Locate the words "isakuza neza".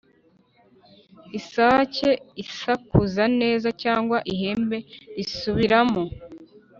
2.43-3.67